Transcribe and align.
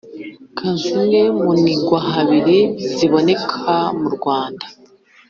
ka 0.57 0.69
zimwe 0.81 1.21
mu 1.41 1.51
nigwahabiri 1.63 2.59
ziboneka 2.95 3.75
mu 3.99 4.09
Rwanda 4.15 4.65